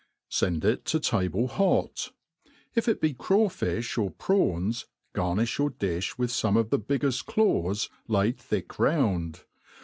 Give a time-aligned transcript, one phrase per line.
[0.31, 2.09] Send ft to table hot.
[2.73, 7.27] If it be craw fifh or prawQSy garoifh your difli with fome of the biggeft
[7.27, 9.43] claws laid thick round.